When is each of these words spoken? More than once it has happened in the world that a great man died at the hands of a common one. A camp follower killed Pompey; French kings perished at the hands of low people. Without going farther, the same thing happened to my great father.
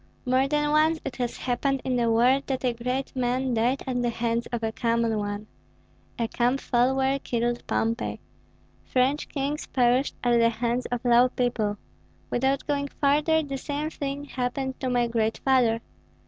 More 0.25 0.47
than 0.47 0.71
once 0.71 0.99
it 1.05 1.17
has 1.17 1.37
happened 1.37 1.79
in 1.85 1.95
the 1.95 2.09
world 2.09 2.47
that 2.47 2.63
a 2.65 2.73
great 2.73 3.15
man 3.15 3.53
died 3.53 3.83
at 3.85 4.01
the 4.01 4.09
hands 4.09 4.47
of 4.47 4.63
a 4.63 4.71
common 4.71 5.19
one. 5.19 5.45
A 6.17 6.27
camp 6.27 6.59
follower 6.59 7.19
killed 7.19 7.61
Pompey; 7.67 8.19
French 8.83 9.29
kings 9.29 9.67
perished 9.67 10.15
at 10.23 10.39
the 10.39 10.49
hands 10.49 10.87
of 10.87 11.05
low 11.05 11.29
people. 11.29 11.77
Without 12.31 12.65
going 12.65 12.87
farther, 12.99 13.43
the 13.43 13.59
same 13.59 13.91
thing 13.91 14.25
happened 14.25 14.79
to 14.79 14.89
my 14.89 15.05
great 15.05 15.37
father. 15.45 15.81